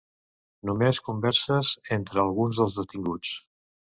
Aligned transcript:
Només 0.69 0.99
converses 1.09 1.75
entre 1.97 2.23
alguns 2.23 2.61
dels 2.61 2.79
detinguts. 2.81 3.37